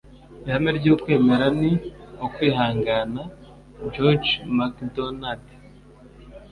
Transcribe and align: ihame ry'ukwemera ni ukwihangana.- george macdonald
ihame 0.45 0.69
ry'ukwemera 0.77 1.47
ni 1.59 1.71
ukwihangana.- 2.27 3.21
george 3.93 4.31
macdonald 4.57 5.45